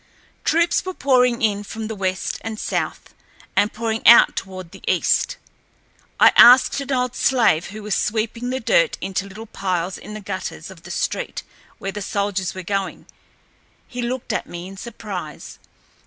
[0.43, 3.13] Troops were pouring in from the west and south,
[3.55, 5.37] and pouring out toward the east.
[6.19, 10.19] I asked an old slave who was sweeping the dirt into little piles in the
[10.19, 11.43] gutters of the street
[11.77, 13.05] where the soldiers were going.
[13.87, 15.59] He looked at me in surprise.